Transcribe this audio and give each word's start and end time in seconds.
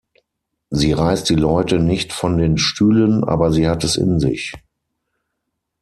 Sie 0.71 0.93
reißt 0.93 1.29
die 1.29 1.35
Leute 1.35 1.77
nicht 1.77 2.11
von 2.11 2.39
den 2.39 2.57
Stühlen, 2.57 3.23
aber 3.23 3.51
sie 3.51 3.67
hat 3.67 3.83
es 3.83 3.97
in 3.97 4.19
sich. 4.19 4.51